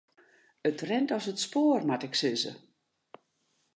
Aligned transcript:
It 0.65 0.81
rint 0.81 1.11
as 1.17 1.25
it 1.31 1.39
spoar 1.45 1.79
moat 1.87 2.05
ik 2.07 2.15
sizze. 2.21 2.53